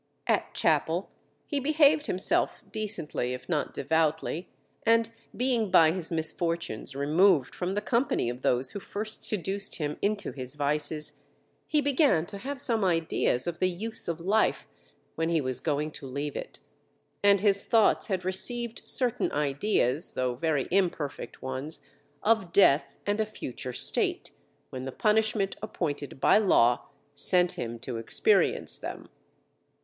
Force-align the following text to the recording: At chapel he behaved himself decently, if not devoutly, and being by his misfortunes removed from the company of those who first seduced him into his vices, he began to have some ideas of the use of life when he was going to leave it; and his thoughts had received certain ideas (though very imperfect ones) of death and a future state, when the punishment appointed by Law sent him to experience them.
At 0.25 0.55
chapel 0.55 1.11
he 1.45 1.59
behaved 1.59 2.07
himself 2.07 2.63
decently, 2.71 3.33
if 3.35 3.47
not 3.47 3.71
devoutly, 3.71 4.49
and 4.81 5.11
being 5.37 5.69
by 5.69 5.91
his 5.91 6.11
misfortunes 6.11 6.95
removed 6.95 7.53
from 7.53 7.75
the 7.75 7.83
company 7.83 8.27
of 8.27 8.41
those 8.41 8.71
who 8.71 8.79
first 8.79 9.23
seduced 9.23 9.75
him 9.75 9.97
into 10.01 10.31
his 10.31 10.55
vices, 10.55 11.21
he 11.67 11.81
began 11.81 12.25
to 12.25 12.39
have 12.39 12.59
some 12.59 12.83
ideas 12.83 13.45
of 13.45 13.59
the 13.59 13.69
use 13.69 14.07
of 14.07 14.19
life 14.19 14.65
when 15.13 15.29
he 15.29 15.39
was 15.39 15.59
going 15.59 15.91
to 15.91 16.07
leave 16.07 16.35
it; 16.35 16.57
and 17.23 17.41
his 17.41 17.63
thoughts 17.63 18.07
had 18.07 18.25
received 18.25 18.81
certain 18.83 19.31
ideas 19.31 20.13
(though 20.13 20.33
very 20.33 20.67
imperfect 20.71 21.43
ones) 21.43 21.81
of 22.23 22.51
death 22.51 22.97
and 23.05 23.21
a 23.21 23.25
future 23.27 23.71
state, 23.71 24.31
when 24.71 24.85
the 24.85 24.91
punishment 24.91 25.57
appointed 25.61 26.19
by 26.19 26.39
Law 26.39 26.87
sent 27.13 27.51
him 27.51 27.77
to 27.77 27.97
experience 27.97 28.79
them. 28.79 29.07